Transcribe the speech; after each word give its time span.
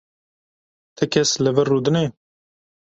Ti 0.95 1.05
kes 1.13 1.29
li 1.43 1.51
vir 1.55 1.67
rûdine? 1.71 2.05